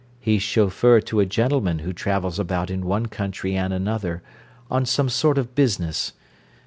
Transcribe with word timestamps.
He's 0.19 0.41
chauffeur 0.41 0.99
to 1.01 1.19
a 1.19 1.27
gentleman 1.27 1.77
who 1.77 1.93
travels 1.93 2.39
about 2.39 2.71
in 2.71 2.87
one 2.87 3.05
country 3.05 3.55
and 3.55 3.71
another, 3.71 4.23
on 4.67 4.83
some 4.83 5.09
sort 5.09 5.37
of 5.37 5.53
business. 5.53 6.13